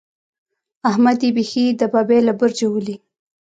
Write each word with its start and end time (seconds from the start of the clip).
احمد 0.89 1.19
يې 1.25 1.29
بېخي 1.35 1.65
د 1.79 1.81
ببۍ 1.93 2.19
له 2.27 2.33
برجه 2.39 2.67
ولي. 2.69 2.95